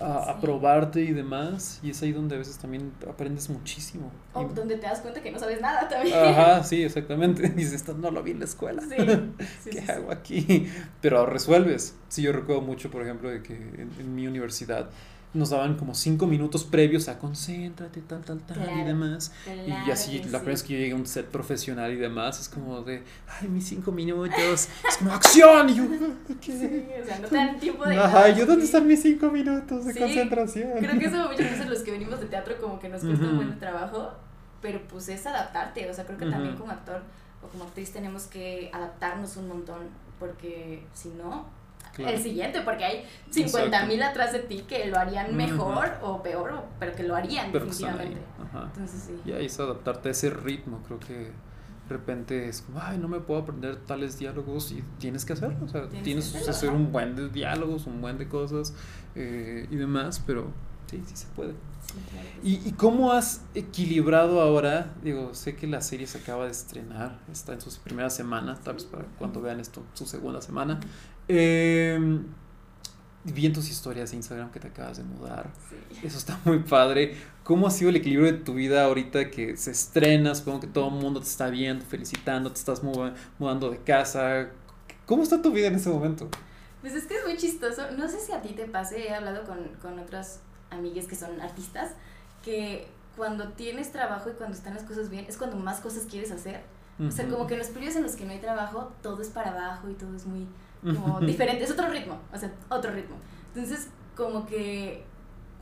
a, 0.00 0.40
probarte 0.40 1.00
y 1.02 1.12
demás. 1.12 1.80
Y 1.82 1.90
es 1.90 2.02
ahí 2.02 2.12
donde 2.12 2.34
a 2.34 2.38
veces 2.38 2.58
también 2.58 2.92
aprendes 3.08 3.48
muchísimo. 3.50 4.10
O 4.32 4.44
donde 4.44 4.76
te 4.76 4.86
das 4.86 5.00
cuenta 5.00 5.22
que 5.22 5.30
no 5.30 5.38
sabes 5.38 5.60
nada 5.60 5.88
también. 5.88 6.16
Ajá, 6.16 6.62
sí, 6.64 6.82
exactamente. 6.82 7.48
Dices, 7.56 7.74
esto 7.74 7.94
no 7.94 8.10
lo 8.10 8.22
vi 8.22 8.32
en 8.32 8.40
la 8.40 8.44
escuela. 8.46 8.82
Sí. 8.82 9.70
¿Qué 9.70 9.80
hago 9.90 10.10
aquí? 10.10 10.68
Pero 11.00 11.26
resuelves. 11.26 11.96
Sí, 12.08 12.22
yo 12.22 12.32
recuerdo 12.32 12.62
mucho, 12.62 12.90
por 12.90 13.02
ejemplo, 13.02 13.30
de 13.30 13.42
que 13.42 13.54
en 13.54 14.14
mi 14.14 14.26
universidad 14.26 14.90
nos 15.32 15.50
daban 15.50 15.76
como 15.76 15.94
cinco 15.94 16.26
minutos 16.26 16.64
previos 16.64 17.08
a 17.08 17.18
concéntrate, 17.18 18.00
tal, 18.00 18.22
tal, 18.22 18.40
tal 18.40 18.80
y 18.80 18.84
demás. 18.84 19.32
y 19.46 19.90
así, 19.90 20.18
la 20.18 20.38
primera 20.38 20.44
vez 20.44 20.62
que 20.62 20.72
yo 20.72 20.78
llegué 20.80 20.92
a 20.92 20.96
un 20.96 21.06
set 21.06 21.26
profesional 21.26 21.92
y 21.92 21.96
demás, 21.96 22.40
es 22.40 22.48
como 22.48 22.82
de, 22.82 23.04
ay, 23.28 23.48
mis 23.48 23.68
cinco 23.68 23.92
minutos, 23.92 24.68
es 24.88 24.96
como 24.98 25.12
acción. 25.12 25.68
Y 25.68 25.74
yo, 25.76 25.84
¿qué? 26.40 26.52
Sí, 26.52 26.84
o 27.00 27.06
sea, 27.06 27.18
no 27.20 27.28
te 27.28 27.36
dan 27.36 27.60
tiempo 27.60 27.84
de. 27.84 27.96
Ajá, 27.96 28.28
yo, 28.30 28.44
¿dónde 28.44 28.64
están 28.64 28.86
mis 28.86 29.02
cinco 29.02 29.30
minutos 29.30 29.84
de 29.84 29.94
concentración? 29.96 30.72
Creo 30.78 30.98
que 30.98 31.06
eso 31.06 31.28
muchas 31.28 31.50
veces 31.50 31.68
los 31.68 31.80
que 31.80 31.92
venimos 31.92 32.20
de 32.20 32.26
teatro, 32.26 32.56
como 32.60 32.80
que 32.80 32.88
nos 32.88 33.02
cuesta 33.02 33.26
un 33.26 33.36
buen 33.36 33.58
trabajo, 33.60 34.12
pero 34.60 34.80
pues 34.88 35.08
es 35.08 35.24
adaptarte. 35.26 35.88
O 35.88 35.94
sea, 35.94 36.04
creo 36.06 36.18
que 36.18 36.26
también 36.26 36.56
como 36.56 36.72
actor 36.72 37.02
o 37.42 37.48
como 37.48 37.64
actriz 37.64 37.92
tenemos 37.92 38.24
que 38.24 38.68
adaptarnos 38.72 39.36
un 39.36 39.48
montón, 39.48 39.88
porque 40.18 40.84
si 40.92 41.10
no, 41.10 41.46
el 42.08 42.22
siguiente, 42.22 42.60
porque 42.62 42.84
hay 42.84 43.04
50 43.30 43.86
mil 43.86 44.02
atrás 44.02 44.32
de 44.32 44.40
ti 44.40 44.64
que 44.68 44.86
lo 44.86 44.98
harían 44.98 45.36
mejor 45.36 45.92
o 46.02 46.22
peor, 46.22 46.64
pero 46.78 46.94
que 46.94 47.02
lo 47.02 47.16
harían 47.16 47.52
definitivamente. 47.52 48.20
Entonces 48.52 49.04
sí. 49.06 49.20
Y 49.24 49.32
ahí 49.32 49.46
es 49.46 49.60
adaptarte 49.60 50.08
a 50.08 50.12
ese 50.12 50.30
ritmo, 50.30 50.82
creo 50.86 50.98
que 50.98 51.32
de 51.90 51.96
repente 51.96 52.48
es 52.48 52.62
como, 52.62 52.80
ay, 52.80 52.98
no 52.98 53.08
me 53.08 53.18
puedo 53.18 53.40
aprender 53.40 53.76
tales 53.76 54.16
diálogos 54.16 54.70
y 54.70 54.82
tienes 54.98 55.24
que 55.24 55.32
hacerlo, 55.32 55.64
o 55.64 55.68
sea, 55.68 55.88
tienes, 55.88 56.30
que, 56.32 56.48
hacer 56.48 56.70
un 56.70 56.92
buen 56.92 57.16
de 57.16 57.28
diálogos, 57.28 57.86
un 57.86 58.00
buen 58.00 58.16
de 58.16 58.28
cosas 58.28 58.74
eh, 59.16 59.66
y 59.68 59.76
demás, 59.76 60.22
pero 60.24 60.52
sí, 60.86 61.02
sí 61.04 61.16
se 61.16 61.26
puede. 61.34 61.54
¿Y, 62.44 62.68
¿Y 62.68 62.72
cómo 62.72 63.10
has 63.10 63.42
equilibrado 63.54 64.40
ahora? 64.40 64.94
Digo, 65.02 65.34
sé 65.34 65.56
que 65.56 65.66
la 65.66 65.80
serie 65.80 66.06
se 66.06 66.18
acaba 66.18 66.44
de 66.44 66.52
estrenar, 66.52 67.18
está 67.32 67.54
en 67.54 67.60
sus 67.60 67.78
primeras 67.78 68.14
semanas, 68.14 68.60
tal 68.60 68.74
vez 68.74 68.84
para 68.84 69.04
cuando 69.18 69.40
vean 69.40 69.58
esto, 69.58 69.82
su 69.94 70.06
segunda 70.06 70.40
semana. 70.40 70.78
Eh, 71.32 72.20
vi 73.22 73.46
en 73.46 73.52
tus 73.52 73.70
historias 73.70 74.10
de 74.10 74.16
Instagram 74.16 74.50
que 74.50 74.58
te 74.58 74.66
acabas 74.66 74.96
de 74.96 75.04
mudar. 75.04 75.50
Eso 76.02 76.18
está 76.18 76.40
muy 76.44 76.60
padre. 76.60 77.16
¿Cómo 77.44 77.66
ha 77.66 77.70
sido 77.70 77.90
el 77.90 77.96
equilibrio 77.96 78.32
de 78.32 78.38
tu 78.38 78.54
vida 78.54 78.84
ahorita 78.84 79.30
que 79.30 79.56
se 79.56 79.70
estrena? 79.70 80.34
Supongo 80.34 80.60
que 80.60 80.66
todo 80.66 80.88
el 80.88 80.94
mundo 80.94 81.20
te 81.20 81.28
está 81.28 81.48
viendo, 81.48 81.84
felicitando, 81.84 82.50
te 82.50 82.58
estás 82.58 82.82
mudando 82.82 83.70
de 83.70 83.78
casa. 83.78 84.48
¿Cómo 85.06 85.22
está 85.22 85.40
tu 85.40 85.52
vida 85.52 85.68
en 85.68 85.76
ese 85.76 85.88
momento? 85.90 86.28
Pues 86.80 86.94
es 86.94 87.06
que 87.06 87.16
es 87.16 87.24
muy 87.24 87.36
chistoso. 87.36 87.92
No 87.96 88.08
sé 88.08 88.18
si 88.20 88.32
a 88.32 88.42
ti 88.42 88.54
te 88.54 88.64
pase, 88.64 89.08
he 89.08 89.14
hablado 89.14 89.44
con, 89.44 89.58
con 89.80 89.98
otras 89.98 90.40
amigas 90.70 91.06
que 91.06 91.14
son 91.14 91.40
artistas, 91.40 91.92
que 92.42 92.88
cuando 93.16 93.48
tienes 93.52 93.92
trabajo 93.92 94.30
y 94.30 94.32
cuando 94.32 94.56
están 94.56 94.74
las 94.74 94.82
cosas 94.82 95.10
bien, 95.10 95.26
es 95.28 95.36
cuando 95.36 95.56
más 95.56 95.80
cosas 95.80 96.06
quieres 96.10 96.32
hacer. 96.32 96.60
O 96.98 97.10
sea, 97.10 97.26
como 97.28 97.46
que 97.46 97.54
en 97.54 97.60
los 97.60 97.68
periodos 97.68 97.96
en 97.96 98.02
los 98.02 98.14
que 98.14 98.26
no 98.26 98.32
hay 98.32 98.40
trabajo, 98.40 98.92
todo 99.02 99.22
es 99.22 99.28
para 99.28 99.52
abajo 99.52 99.88
y 99.88 99.94
todo 99.94 100.14
es 100.14 100.26
muy 100.26 100.46
como 100.82 101.20
diferente, 101.20 101.64
es 101.64 101.70
otro 101.70 101.88
ritmo, 101.88 102.18
o 102.32 102.38
sea, 102.38 102.52
otro 102.68 102.90
ritmo. 102.92 103.16
Entonces, 103.54 103.88
como 104.16 104.46
que 104.46 105.04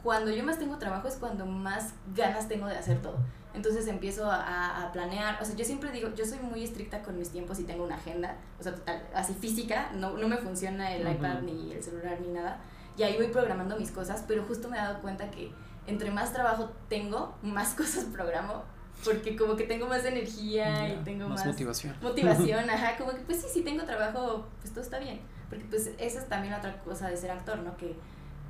cuando 0.03 0.31
yo 0.31 0.45
más 0.45 0.59
tengo 0.59 0.79
trabajo 0.79 1.09
es 1.09 1.17
cuando 1.17 1.47
más 1.47 1.95
ganas 2.15 2.49
tengo 2.49 2.67
de 2.67 2.77
hacer 2.77 3.03
todo. 3.03 3.19
Entonces 3.55 3.89
empiezo 3.89 4.31
a, 4.31 4.85
a, 4.85 4.93
planear, 4.93 5.41
o 5.41 5.45
sea, 5.45 5.57
yo 5.57 5.65
siempre 5.65 5.91
digo, 5.91 6.11
yo 6.15 6.25
soy 6.25 6.39
muy 6.39 6.63
estricta 6.63 7.03
con 7.03 7.19
mis 7.19 7.31
tiempos 7.31 7.59
y 7.59 7.65
tengo 7.65 7.83
una 7.83 7.97
agenda, 7.97 8.37
o 8.61 8.63
sea, 8.63 8.75
total, 8.75 9.03
así 9.15 9.35
física, 9.35 9.91
no, 9.95 10.17
no 10.17 10.29
me 10.29 10.37
funciona 10.37 10.95
el 10.95 11.11
iPad 11.11 11.41
ni 11.43 11.73
el 11.73 11.83
celular 11.83 12.21
ni 12.21 12.29
nada, 12.29 12.61
y 12.97 13.03
ahí 13.03 13.17
voy 13.17 13.29
programando 13.29 13.77
mis 13.77 13.91
cosas, 13.91 14.25
pero 14.29 14.45
justo 14.45 14.69
me 14.69 14.77
he 14.77 14.81
dado 14.81 15.01
cuenta 15.01 15.31
que 15.31 15.51
entre 15.87 16.11
más 16.11 16.33
trabajo 16.33 16.71
tengo, 16.89 17.35
más 17.43 17.75
cosas 17.75 18.05
programo 18.05 18.65
porque 19.05 19.37
como 19.37 19.57
que 19.57 19.65
tengo 19.65 19.87
más 19.87 20.05
energía 20.05 20.89
y 20.89 20.97
tengo 21.05 21.29
más, 21.29 21.45
motivación. 21.47 21.95
Motivación, 22.03 22.69
ajá, 22.71 22.97
como 22.97 23.13
que 23.13 23.21
pues 23.21 23.41
sí, 23.43 23.49
si 23.53 23.63
tengo 23.63 23.85
trabajo, 23.85 24.47
pues 24.61 24.73
todo 24.73 24.83
está 24.83 24.99
bien, 24.99 25.21
porque 25.49 25.65
pues 25.67 25.91
esa 25.99 26.21
es 26.21 26.29
también 26.29 26.55
otra 26.55 26.81
cosa 26.83 27.09
de 27.09 27.17
ser 27.17 27.31
actor, 27.31 27.59
¿no? 27.61 27.77
Que 27.77 27.97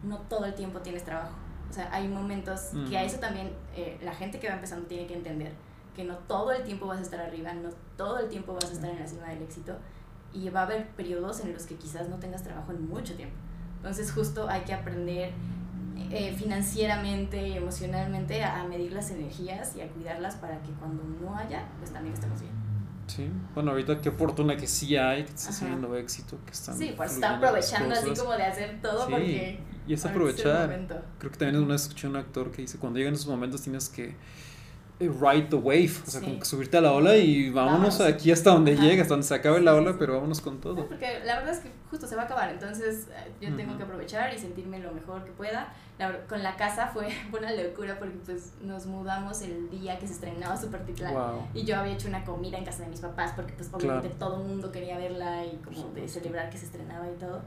no 0.03 0.19
todo 0.23 0.45
el 0.45 0.55
tiempo 0.55 0.81
tienes 0.81 1.05
trabajo. 1.05 1.35
O 1.69 1.73
sea, 1.73 1.93
hay 1.93 2.09
momentos 2.09 2.71
que 2.89 2.97
a 2.97 3.05
eso 3.05 3.19
también 3.19 3.51
eh, 3.77 3.99
la 4.03 4.15
gente 4.15 4.41
que 4.41 4.49
va 4.49 4.55
empezando 4.55 4.87
tiene 4.87 5.07
que 5.07 5.15
entender 5.15 5.53
que 5.99 6.05
no 6.05 6.17
todo 6.17 6.53
el 6.53 6.63
tiempo 6.63 6.87
vas 6.87 7.01
a 7.01 7.03
estar 7.03 7.21
arriba, 7.21 7.53
no 7.53 7.71
todo 7.97 8.21
el 8.21 8.29
tiempo 8.29 8.55
vas 8.55 8.67
a 8.67 8.73
estar 8.73 8.89
en 8.89 9.01
la 9.01 9.07
cima 9.07 9.29
del 9.31 9.43
éxito 9.43 9.77
y 10.33 10.49
va 10.49 10.61
a 10.61 10.63
haber 10.63 10.87
periodos 10.91 11.41
en 11.41 11.53
los 11.53 11.65
que 11.65 11.75
quizás 11.75 12.09
no 12.09 12.17
tengas 12.19 12.45
trabajo 12.45 12.71
en 12.71 12.89
mucho 12.89 13.17
tiempo. 13.17 13.35
Entonces 13.79 14.13
justo 14.13 14.49
hay 14.49 14.61
que 14.63 14.73
aprender 14.73 15.33
eh, 16.11 16.35
financieramente 16.37 17.49
y 17.49 17.57
emocionalmente 17.57 18.43
a, 18.43 18.65
medir 18.65 18.93
las 18.93 19.11
energías 19.11 19.77
y 19.77 19.81
a 19.81 19.89
cuidarlas 19.89 20.37
para 20.37 20.61
que 20.63 20.71
cuando 20.73 21.03
no 21.05 21.37
haya, 21.37 21.67
pues 21.79 21.93
también 21.93 22.15
estemos 22.15 22.41
bien. 22.41 22.53
Sí, 23.07 23.31
bueno, 23.55 23.71
ahorita 23.71 24.01
qué 24.01 24.11
fortuna 24.11 24.57
que 24.57 24.67
sí 24.67 24.97
hay, 24.97 25.25
que 25.25 25.33
estás 25.33 25.59
teniendo 25.59 25.95
éxito, 25.97 26.39
que 26.45 26.53
están. 26.53 26.77
Sí, 26.77 26.93
pues 26.97 27.13
está 27.13 27.37
aprovechando 27.37 27.95
así 27.95 28.11
como 28.11 28.33
de 28.33 28.43
hacer 28.43 28.81
todo 28.83 29.09
porque. 29.09 29.61
Y 29.87 29.95
es 29.95 30.05
aprovechar. 30.05 30.69
Creo 31.19 31.33
que 31.33 31.39
también 31.39 31.63
una 31.63 31.73
vez 31.73 31.83
escuché 31.83 32.07
un 32.07 32.17
actor 32.17 32.51
que 32.51 32.63
dice: 32.63 32.79
cuando 32.79 32.99
llegan 32.99 33.15
esos 33.15 33.29
momentos 33.29 33.63
tienes 33.63 33.89
que 33.89 34.15
ride 35.01 35.47
the 35.49 35.57
wave, 35.57 35.93
o 36.05 36.11
sea, 36.11 36.21
como 36.21 36.41
que 36.41 36.45
subirte 36.45 36.77
a 36.77 36.81
la 36.81 36.93
ola 36.93 37.17
y 37.17 37.51
vámonos 37.51 38.01
aquí 38.01 38.33
hasta 38.33 38.51
donde 38.51 38.77
llegue, 38.77 39.01
hasta 39.01 39.15
donde 39.15 39.27
se 39.27 39.35
acabe 39.35 39.61
la 39.61 39.75
ola, 39.75 39.95
pero 39.97 40.15
vámonos 40.15 40.41
con 40.41 40.61
todo. 40.61 40.89
porque 40.89 41.21
la 41.25 41.37
verdad 41.37 41.55
es 41.55 41.61
que 41.61 41.71
justo 41.89 42.07
se 42.07 42.17
va 42.17 42.23
a 42.23 42.25
acabar, 42.25 42.51
entonces 42.51 43.07
eh, 43.11 43.31
yo 43.41 43.55
tengo 43.55 43.77
que 43.77 43.85
aprovechar 43.85 44.35
y 44.35 44.39
sentirme 44.39 44.81
lo 44.81 44.93
mejor 44.93 45.25
que 45.25 45.31
pueda. 45.31 45.73
con 46.29 46.43
la 46.43 46.57
casa 46.57 46.89
fue, 46.93 47.09
una 47.37 47.53
locura 47.53 47.97
porque 47.99 48.17
pues 48.25 48.55
nos 48.61 48.87
mudamos 48.87 49.41
el 49.43 49.71
día 49.71 49.99
que 50.01 50.09
se 50.09 50.15
estrenaba 50.15 50.57
Super 50.57 50.85
Titlán 50.85 51.15
y 51.55 51.65
yo 51.65 51.77
había 51.77 51.93
hecho 51.93 52.09
una 52.09 52.25
comida 52.25 52.59
en 52.59 52.65
casa 52.65 52.83
de 52.83 52.89
mis 52.89 53.01
papás 53.01 53.33
porque 53.37 53.53
pues 53.53 53.69
obviamente 53.73 54.09
todo 54.19 54.43
el 54.43 54.49
mundo 54.49 54.73
quería 54.73 54.99
verla 54.99 55.45
y 55.45 55.57
como 55.59 55.93
de 55.95 56.09
celebrar 56.09 56.51
que 56.51 56.59
se 56.59 56.67
estrenaba 56.67 57.07
y 57.09 57.19
todo. 57.19 57.43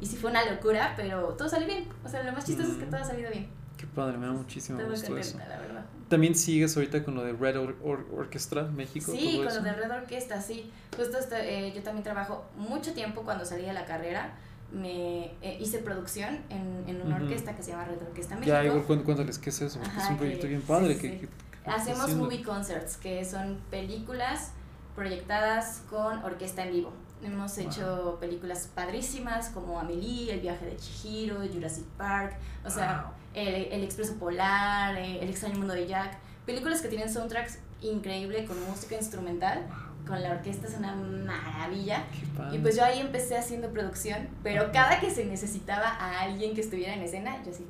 Y 0.00 0.06
sí 0.06 0.16
fue 0.16 0.30
una 0.30 0.44
locura, 0.44 0.94
pero 0.96 1.28
todo 1.34 1.48
salió 1.48 1.66
bien. 1.66 1.88
O 2.04 2.08
sea, 2.08 2.24
lo 2.24 2.32
más 2.32 2.44
chistoso 2.44 2.72
es 2.72 2.78
que 2.78 2.86
todo 2.86 3.00
ha 3.00 3.04
salido 3.04 3.30
bien. 3.30 3.48
Qué 3.76 3.86
padre, 3.86 4.18
me 4.18 4.26
da 4.26 4.32
muchísimo 4.32 4.80
gusto 4.82 5.16
eso. 5.16 5.38
La 5.38 5.58
verdad. 5.58 5.84
También 6.08 6.34
sigues 6.34 6.76
ahorita 6.76 7.04
con 7.04 7.14
lo 7.14 7.24
de 7.24 7.32
Red 7.32 7.56
Orchestra 7.82 8.64
México. 8.64 9.12
Sí, 9.12 9.36
con 9.36 9.46
lo 9.46 9.60
de 9.60 9.72
Red 9.72 9.90
Orchestra, 9.90 10.40
sí. 10.40 10.70
Justo 10.96 11.18
eh, 11.32 11.72
yo 11.74 11.82
también 11.82 12.04
trabajo 12.04 12.44
mucho 12.56 12.92
tiempo 12.92 13.22
cuando 13.22 13.44
salí 13.44 13.64
de 13.64 13.72
la 13.72 13.86
carrera. 13.86 14.34
Me 14.72 15.32
eh, 15.42 15.58
hice 15.60 15.78
producción 15.78 16.40
en, 16.48 16.84
en 16.86 17.02
una 17.02 17.16
orquesta 17.16 17.54
que 17.54 17.62
se 17.62 17.72
llama 17.72 17.84
Red 17.84 18.02
Orquesta 18.02 18.36
México. 18.36 18.54
Ya, 18.54 18.64
igual 18.64 18.82
cuéntales 18.84 19.38
qué 19.38 19.50
es 19.50 19.60
eso, 19.60 19.78
porque 19.78 19.98
es 19.98 20.10
un 20.10 20.16
proyecto 20.16 20.46
bien 20.46 20.62
padre. 20.62 20.96
que, 20.96 21.28
Hacemos 21.64 22.14
movie 22.14 22.42
concerts, 22.42 22.96
que 22.96 23.24
son 23.24 23.58
películas 23.70 24.52
proyectadas 24.94 25.82
con 25.88 26.22
orquesta 26.24 26.64
en 26.64 26.72
vivo. 26.72 26.92
Hemos 27.22 27.56
hecho 27.58 28.18
películas 28.20 28.68
padrísimas 28.74 29.48
como 29.50 29.78
Amelie, 29.78 30.32
El 30.32 30.40
viaje 30.40 30.66
de 30.66 30.76
Chihiro, 30.76 31.36
Jurassic 31.52 31.84
Park, 31.96 32.36
o 32.64 32.70
sea, 32.70 33.12
el, 33.32 33.68
el, 33.70 33.84
Expreso 33.84 34.16
Polar, 34.16 34.96
eh, 34.96 35.22
El 35.22 35.30
extraño 35.30 35.56
mundo 35.56 35.74
de 35.74 35.86
Jack. 35.86 36.18
Películas 36.46 36.82
que 36.82 36.88
tienen 36.88 37.12
soundtracks 37.12 37.60
increíble 37.80 38.44
con 38.44 38.60
música 38.68 38.96
instrumental. 38.96 39.66
Con 40.06 40.20
la 40.20 40.32
orquesta 40.32 40.66
es 40.66 40.74
una 40.74 40.96
maravilla. 40.96 42.02
Y 42.50 42.58
pues 42.58 42.74
yo 42.74 42.84
ahí 42.84 42.98
empecé 42.98 43.36
haciendo 43.36 43.70
producción, 43.70 44.28
pero 44.42 44.72
cada 44.72 44.98
que 44.98 45.10
se 45.10 45.24
necesitaba 45.24 45.86
a 45.86 46.22
alguien 46.22 46.54
que 46.56 46.60
estuviera 46.60 46.92
en 46.94 47.02
escena, 47.02 47.40
yo 47.44 47.52
así 47.52 47.64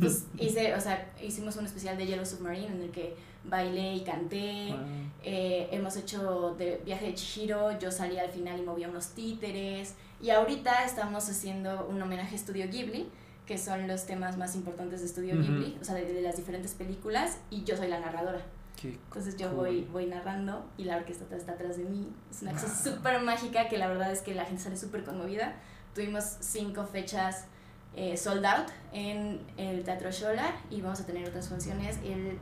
pues 0.00 0.24
hice, 0.38 0.74
o 0.74 0.80
sea, 0.80 1.10
hicimos 1.22 1.56
un 1.56 1.66
especial 1.66 1.96
de 1.96 2.06
Yellow 2.06 2.26
Submarine 2.26 2.66
en 2.66 2.82
el 2.82 2.90
que 2.90 3.14
bailé 3.44 3.94
y 3.94 4.04
canté. 4.04 4.74
Eh, 5.24 5.68
hemos 5.70 5.96
hecho 5.96 6.54
de 6.56 6.80
viaje 6.84 7.06
de 7.06 7.14
Chihiro, 7.14 7.78
yo 7.78 7.90
salí 7.90 8.18
al 8.18 8.30
final 8.30 8.58
y 8.58 8.62
movía 8.62 8.88
unos 8.88 9.08
títeres. 9.08 9.94
Y 10.20 10.30
ahorita 10.30 10.84
estamos 10.84 11.28
haciendo 11.28 11.86
un 11.86 12.00
homenaje 12.00 12.36
a 12.36 12.38
Studio 12.38 12.68
Ghibli, 12.68 13.08
que 13.46 13.58
son 13.58 13.88
los 13.88 14.06
temas 14.06 14.36
más 14.36 14.54
importantes 14.54 15.02
de 15.02 15.08
Studio 15.08 15.34
Ghibli, 15.36 15.76
o 15.80 15.84
sea, 15.84 15.94
de, 15.94 16.22
las 16.22 16.36
diferentes 16.36 16.74
películas, 16.74 17.38
y 17.50 17.64
yo 17.64 17.76
soy 17.76 17.88
la 17.88 18.00
narradora. 18.00 18.40
Entonces 18.82 19.36
yo 19.36 19.54
voy, 19.54 19.86
voy 19.92 20.06
narrando 20.06 20.64
y 20.76 20.84
la 20.84 20.96
orquesta 20.96 21.24
está 21.36 21.52
atrás 21.52 21.76
de 21.76 21.84
mí. 21.84 22.08
Es 22.30 22.42
una 22.42 22.52
cosa 22.52 22.68
súper 22.82 23.20
mágica 23.20 23.68
que 23.68 23.78
la 23.78 23.86
verdad 23.86 24.10
es 24.10 24.22
que 24.22 24.34
la 24.34 24.44
gente 24.44 24.62
sale 24.62 24.76
súper 24.76 25.04
conmovida. 25.04 25.54
Tuvimos 25.94 26.24
cinco 26.40 26.84
fechas 26.84 27.46
eh, 27.94 28.16
sold 28.16 28.44
out 28.44 28.68
en 28.92 29.40
el 29.56 29.84
Teatro 29.84 30.10
Shola 30.10 30.56
y 30.70 30.80
vamos 30.80 31.00
a 31.00 31.06
tener 31.06 31.28
otras 31.28 31.48
funciones 31.48 31.98
el 32.02 32.38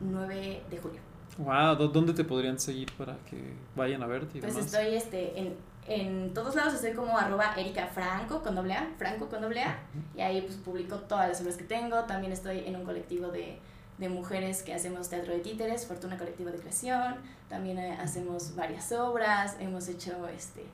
9 0.00 0.62
de 0.70 0.78
julio. 0.78 1.00
Wow, 1.38 1.76
¿dónde 1.88 2.12
te 2.12 2.24
podrían 2.24 2.58
seguir 2.58 2.92
para 2.96 3.16
que 3.28 3.54
vayan 3.74 4.02
a 4.02 4.06
verte? 4.06 4.40
pues 4.40 4.56
estoy 4.56 4.94
este, 4.94 5.38
en, 5.38 5.56
en 5.88 6.32
todos 6.32 6.54
lados, 6.54 6.74
estoy 6.74 6.92
como 6.92 7.18
arroba 7.18 7.54
Erika 7.56 7.88
Franco 7.88 8.42
con 8.42 8.54
doble 8.54 8.74
A, 8.74 8.88
Franco 8.98 9.28
con 9.28 9.40
doble 9.40 9.62
A, 9.62 9.78
y 10.16 10.20
ahí 10.20 10.42
pues 10.42 10.56
publico 10.56 10.96
todas 11.00 11.28
las 11.28 11.40
obras 11.40 11.56
que 11.56 11.64
tengo. 11.64 12.04
También 12.04 12.32
estoy 12.32 12.60
en 12.60 12.76
un 12.76 12.84
colectivo 12.84 13.28
de, 13.28 13.58
de 13.98 14.08
mujeres 14.08 14.62
que 14.62 14.74
hacemos 14.74 15.08
teatro 15.08 15.32
de 15.32 15.40
títeres, 15.40 15.86
Fortuna 15.86 16.16
Colectiva 16.16 16.52
de 16.52 16.58
Creación. 16.58 17.16
También 17.48 17.78
eh, 17.78 17.98
hacemos 18.00 18.54
varias 18.54 18.92
obras, 18.92 19.56
hemos 19.58 19.88
hecho 19.88 20.28
este 20.28 20.64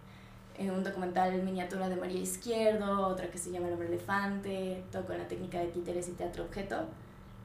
eh, 0.60 0.70
un 0.70 0.84
documental 0.84 1.42
miniatura 1.42 1.88
de 1.88 1.96
María 1.96 2.20
Izquierdo, 2.20 3.08
otra 3.08 3.30
que 3.30 3.38
se 3.38 3.50
llama 3.50 3.68
El 3.68 3.72
hombre 3.72 3.88
elefante, 3.88 4.84
todo 4.92 5.06
con 5.06 5.16
la 5.16 5.26
técnica 5.26 5.58
de 5.58 5.68
títeres 5.68 6.08
y 6.08 6.12
teatro 6.12 6.44
objeto, 6.44 6.84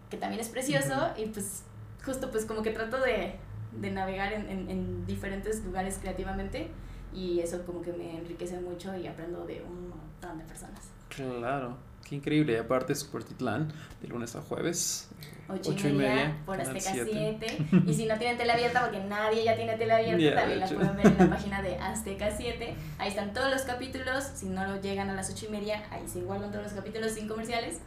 que 0.09 0.17
también 0.17 0.41
es 0.41 0.49
precioso 0.49 1.11
y 1.17 1.25
pues 1.27 1.63
justo 2.03 2.31
pues 2.31 2.45
como 2.45 2.61
que 2.61 2.71
trato 2.71 2.99
de, 2.99 3.35
de 3.73 3.91
navegar 3.91 4.33
en, 4.33 4.49
en, 4.49 4.69
en, 4.69 5.05
diferentes 5.05 5.63
lugares 5.63 5.97
creativamente 5.99 6.69
y 7.13 7.39
eso 7.39 7.65
como 7.65 7.81
que 7.81 7.93
me 7.93 8.17
enriquece 8.17 8.59
mucho 8.59 8.95
y 8.95 9.07
aprendo 9.07 9.45
de 9.45 9.61
un 9.61 9.89
montón 9.89 10.37
de 10.37 10.43
personas. 10.43 10.81
Claro, 11.09 11.77
qué 12.07 12.15
increíble. 12.15 12.53
Y 12.53 12.55
aparte 12.57 12.93
Super 12.93 13.23
Titlán, 13.23 13.71
de 14.01 14.07
lunes 14.07 14.35
a 14.35 14.41
jueves. 14.41 15.09
Ocho, 15.47 15.87
y, 15.87 15.93
media, 15.93 16.35
por 16.45 16.59
Azteca 16.59 16.91
7. 16.91 17.67
Y 17.87 17.93
si 17.93 18.05
no 18.05 18.17
tienen 18.17 18.37
tele 18.37 18.51
abierta, 18.51 18.81
porque 18.81 18.99
nadie 18.99 19.43
ya 19.43 19.55
tiene 19.55 19.77
tele 19.77 19.93
abierta, 19.93 20.41
también 20.41 20.59
la 20.59 20.67
pueden 20.67 20.97
ver 20.97 21.07
en 21.07 21.17
la 21.17 21.29
página 21.29 21.61
de 21.61 21.77
Azteca 21.77 22.31
7. 22.35 22.75
Ahí 22.97 23.09
están 23.09 23.33
todos 23.33 23.51
los 23.51 23.61
capítulos. 23.61 24.23
Si 24.23 24.47
no 24.47 24.65
lo 24.67 24.81
llegan 24.81 25.09
a 25.09 25.13
las 25.13 25.29
ocho 25.29 25.45
y 25.45 25.49
media, 25.49 25.83
ahí 25.91 26.07
se 26.07 26.19
igualan 26.19 26.51
todos 26.51 26.63
los 26.63 26.73
capítulos 26.73 27.11
sin 27.11 27.27
comerciales. 27.27 27.79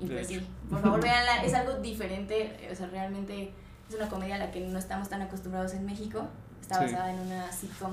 Y 0.00 0.06
pues 0.06 0.26
sí, 0.26 0.46
por 0.68 0.80
favor 0.80 1.02
veanla. 1.02 1.44
Es 1.44 1.54
algo 1.54 1.74
diferente. 1.80 2.68
O 2.70 2.74
sea, 2.74 2.86
realmente 2.88 3.52
es 3.88 3.94
una 3.94 4.08
comedia 4.08 4.36
a 4.36 4.38
la 4.38 4.50
que 4.50 4.60
no 4.60 4.78
estamos 4.78 5.08
tan 5.08 5.22
acostumbrados 5.22 5.74
en 5.74 5.86
México. 5.86 6.26
Está 6.60 6.80
basada 6.80 7.12
en 7.12 7.20
una 7.20 7.52
sitcom 7.52 7.92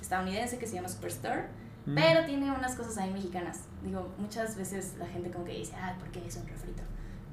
estadounidense 0.00 0.58
que 0.58 0.66
se 0.66 0.74
llama 0.74 0.88
Superstore, 0.88 1.44
mm. 1.86 1.94
pero 1.94 2.24
tiene 2.26 2.52
unas 2.52 2.74
cosas 2.74 2.98
ahí 2.98 3.10
mexicanas. 3.10 3.60
Digo, 3.82 4.12
muchas 4.18 4.56
veces 4.56 4.94
la 4.98 5.06
gente 5.06 5.30
como 5.30 5.44
que 5.44 5.52
dice, 5.58 5.72
ah, 5.76 5.94
¿por 5.98 6.08
qué 6.10 6.26
es 6.26 6.36
un 6.36 6.46
refrito? 6.46 6.82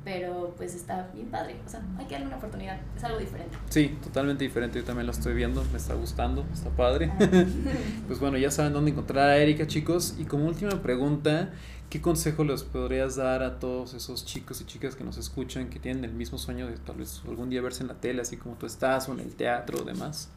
Pero 0.06 0.54
pues 0.56 0.76
está 0.76 1.10
bien 1.14 1.28
padre, 1.28 1.58
o 1.66 1.70
sea, 1.70 1.82
hay 1.98 2.06
que 2.06 2.14
darle 2.14 2.28
una 2.28 2.38
oportunidad, 2.38 2.80
es 2.96 3.04
algo 3.04 3.20
diferente. 3.20 3.58
Sí, 3.70 3.98
totalmente 4.02 4.46
diferente, 4.46 4.80
yo 4.80 4.86
también 4.86 5.06
lo 5.06 5.12
estoy 5.12 5.34
viendo, 5.34 5.64
me 5.74 5.78
está 5.78 5.94
gustando, 5.94 6.46
está 6.54 6.70
padre. 6.70 7.12
Ah. 7.20 7.28
pues 8.08 8.20
bueno, 8.20 8.38
ya 8.38 8.50
saben 8.50 8.72
dónde 8.72 8.92
encontrar 8.92 9.30
a 9.30 9.38
Erika, 9.38 9.68
chicos. 9.68 10.16
Y 10.18 10.24
como 10.24 10.46
última 10.46 10.82
pregunta, 10.82 11.50
¿qué 11.90 12.02
consejo 12.02 12.44
les 12.44 12.64
podrías 12.64 13.16
dar 13.16 13.42
a 13.42 13.60
todos 13.60 13.96
esos 13.96 14.24
chicos 14.24 14.62
y 14.62 14.66
chicas 14.66 14.96
que 14.96 15.04
nos 15.04 15.18
escuchan, 15.18 15.70
que 15.70 15.80
tienen 15.80 16.04
el 16.06 16.14
mismo 16.14 16.38
sueño 16.38 16.68
de 16.68 16.78
tal 16.78 16.98
vez 16.98 17.22
algún 17.28 17.50
día 17.50 17.62
verse 17.62 17.82
en 17.82 17.88
la 17.88 17.96
tele, 17.96 18.22
así 18.22 18.38
como 18.38 18.56
tú 18.56 18.68
estás, 18.68 19.10
o 19.10 19.14
en 19.14 19.22
el 19.22 19.36
teatro 19.36 19.80
o 19.80 19.84
demás? 19.84 20.30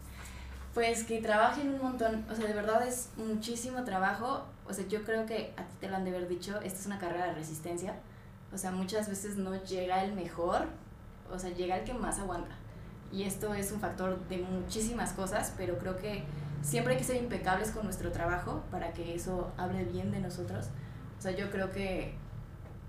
Pues 0.73 1.05
que 1.05 1.21
trabajen 1.21 1.69
un 1.69 1.83
montón, 1.83 2.25
o 2.31 2.35
sea, 2.35 2.47
de 2.47 2.55
verdad 2.55 2.87
es 2.87 3.11
muchísimo 3.17 3.85
trabajo, 3.85 4.47
o 4.67 4.73
sea, 4.73 4.87
yo 4.89 5.05
creo 5.05 5.27
que 5.27 5.53
a 5.59 5.65
ti 5.67 5.75
te 5.81 5.89
lo 5.89 5.97
han 5.97 6.05
de 6.05 6.11
haber 6.17 6.29
dicho, 6.29 6.59
esta 6.63 6.81
es 6.81 6.87
una 6.87 6.99
carrera 6.99 7.27
de 7.27 7.35
resistencia, 7.35 7.97
o 8.55 8.57
sea, 8.57 8.71
muchas 8.71 9.09
veces 9.09 9.37
no 9.37 9.63
llega 9.63 10.03
el 10.03 10.15
mejor, 10.15 10.69
o 11.31 11.39
sea, 11.39 11.51
llega 11.51 11.77
el 11.77 11.85
que 11.85 11.93
más 11.93 12.19
aguanta. 12.19 12.57
Y 13.13 13.25
esto 13.25 13.53
es 13.53 13.71
un 13.73 13.81
factor 13.81 14.19
de 14.29 14.39
muchísimas 14.39 15.13
cosas, 15.13 15.53
pero 15.59 15.77
creo 15.77 15.99
que 15.99 16.25
siempre 16.63 16.95
hay 16.95 16.99
que 16.99 17.05
ser 17.05 17.17
impecables 17.17 17.71
con 17.73 17.85
nuestro 17.85 18.11
trabajo 18.11 18.63
para 18.71 18.95
que 18.95 19.15
eso 19.15 19.53
hable 19.59 19.85
bien 19.85 20.11
de 20.11 20.21
nosotros. 20.21 20.69
O 21.23 21.25
sea, 21.25 21.37
yo 21.37 21.53
creo 21.53 21.71
que 21.71 22.15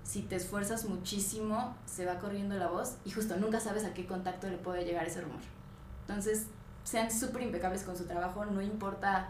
si 0.02 0.22
te 0.22 0.34
esfuerzas 0.34 0.86
muchísimo, 0.86 1.76
se 1.86 2.04
va 2.04 2.18
corriendo 2.18 2.56
la 2.56 2.66
voz 2.66 2.96
y 3.04 3.12
justo 3.12 3.36
nunca 3.36 3.60
sabes 3.60 3.84
a 3.84 3.94
qué 3.94 4.06
contacto 4.06 4.48
le 4.48 4.56
puede 4.56 4.84
llegar 4.84 5.06
ese 5.06 5.20
rumor. 5.20 5.38
Entonces, 6.00 6.46
sean 6.82 7.12
súper 7.12 7.42
impecables 7.42 7.84
con 7.84 7.96
su 7.96 8.06
trabajo, 8.06 8.44
no 8.44 8.60
importa 8.60 9.28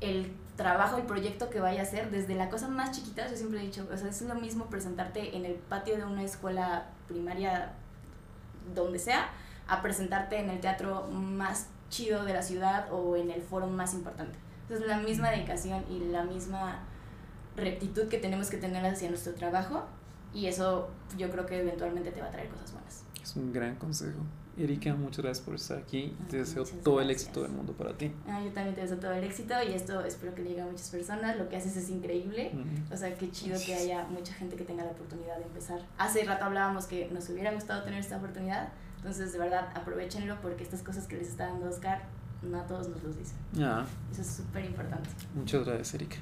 el 0.00 0.32
trabajo, 0.56 0.96
el 0.96 1.02
proyecto 1.02 1.50
que 1.50 1.60
vaya 1.60 1.80
a 1.80 1.82
hacer, 1.82 2.10
desde 2.10 2.34
la 2.34 2.48
cosa 2.48 2.66
más 2.66 2.92
chiquita, 2.92 3.28
yo 3.28 3.36
siempre 3.36 3.60
he 3.60 3.66
dicho, 3.66 3.86
o 3.92 3.94
sea, 3.98 4.08
es 4.08 4.22
lo 4.22 4.36
mismo 4.36 4.70
presentarte 4.70 5.36
en 5.36 5.44
el 5.44 5.56
patio 5.56 5.98
de 5.98 6.06
una 6.06 6.22
escuela 6.22 6.86
primaria, 7.08 7.72
donde 8.74 8.98
sea, 8.98 9.28
a 9.66 9.82
presentarte 9.82 10.38
en 10.38 10.48
el 10.48 10.60
teatro 10.60 11.08
más 11.08 11.66
chido 11.90 12.24
de 12.24 12.32
la 12.32 12.40
ciudad 12.40 12.90
o 12.90 13.16
en 13.16 13.30
el 13.30 13.42
foro 13.42 13.66
más 13.66 13.92
importante. 13.92 14.38
Entonces, 14.62 14.86
la 14.86 14.96
misma 14.96 15.28
dedicación 15.28 15.84
y 15.90 15.98
la 16.06 16.24
misma 16.24 16.86
rectitud 17.58 18.08
que 18.08 18.18
tenemos 18.18 18.48
que 18.50 18.56
tener 18.56 18.84
hacia 18.86 19.08
nuestro 19.10 19.34
trabajo 19.34 19.84
y 20.34 20.46
eso 20.46 20.88
yo 21.16 21.30
creo 21.30 21.46
que 21.46 21.60
eventualmente 21.60 22.10
te 22.10 22.20
va 22.20 22.26
a 22.28 22.30
traer 22.30 22.48
cosas 22.48 22.72
buenas. 22.72 23.04
Es 23.22 23.36
un 23.36 23.52
gran 23.52 23.76
consejo. 23.76 24.20
Erika, 24.56 24.92
muchas 24.94 25.24
gracias 25.24 25.44
por 25.46 25.54
estar 25.54 25.78
aquí. 25.78 26.16
Ah, 26.20 26.24
Te 26.30 26.38
deseo 26.38 26.64
todo 26.82 27.00
el 27.00 27.06
gracias. 27.06 27.28
éxito 27.28 27.42
del 27.42 27.52
mundo 27.52 27.72
para 27.74 27.92
ti. 27.96 28.10
Ah, 28.26 28.40
yo 28.44 28.50
también 28.50 28.74
te 28.74 28.80
deseo 28.80 28.98
todo 28.98 29.12
el 29.12 29.22
éxito 29.22 29.54
y 29.62 29.72
esto 29.72 30.00
espero 30.04 30.34
que 30.34 30.42
le 30.42 30.48
llegue 30.48 30.62
a 30.62 30.66
muchas 30.66 30.88
personas. 30.90 31.36
Lo 31.38 31.48
que 31.48 31.56
haces 31.56 31.76
es 31.76 31.88
increíble. 31.90 32.50
Ujú. 32.54 32.92
O 32.92 32.96
sea, 32.96 33.14
qué 33.14 33.30
chido 33.30 33.56
que 33.64 33.74
haya 33.76 34.02
mucha 34.06 34.32
gente 34.34 34.56
que 34.56 34.64
tenga 34.64 34.82
la 34.84 34.90
oportunidad 34.90 35.36
de 35.36 35.44
empezar. 35.44 35.80
Hace 35.96 36.24
rato 36.24 36.44
hablábamos 36.46 36.86
que 36.86 37.08
nos 37.12 37.28
hubiera 37.28 37.52
gustado 37.52 37.84
tener 37.84 38.00
esta 38.00 38.16
oportunidad. 38.16 38.70
Entonces, 38.96 39.32
de 39.32 39.38
verdad, 39.38 39.68
aprovechenlo 39.76 40.40
porque 40.42 40.64
estas 40.64 40.82
cosas 40.82 41.06
que 41.06 41.16
les 41.18 41.28
está 41.28 41.46
dando 41.46 41.68
Oscar, 41.68 42.02
no 42.42 42.58
a 42.58 42.66
todos 42.66 42.88
nos 42.88 43.00
los 43.04 43.16
dicen. 43.16 43.36
Ah, 43.60 43.86
Eso 44.10 44.22
es 44.22 44.26
súper 44.28 44.64
importante. 44.64 45.08
muchas 45.36 45.64
gracias, 45.64 45.94
Erika. 45.94 46.16